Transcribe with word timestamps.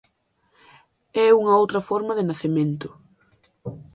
É 1.25 1.27
unha 1.41 1.57
outra 1.61 1.85
forma 1.89 2.13
de 2.17 2.27
nacemento. 2.29 2.89